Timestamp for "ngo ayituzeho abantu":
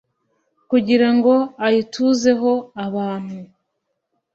1.15-3.39